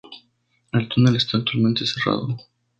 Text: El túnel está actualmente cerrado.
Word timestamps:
El 0.71 0.89
túnel 0.89 1.15
está 1.15 1.37
actualmente 1.37 1.85
cerrado. 1.85 2.35